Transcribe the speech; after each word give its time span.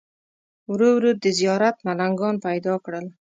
ورو 0.71 0.89
ورو 0.95 1.11
دې 1.23 1.31
زیارت 1.39 1.75
ملنګان 1.87 2.35
پیدا 2.45 2.73
کړل. 2.85 3.05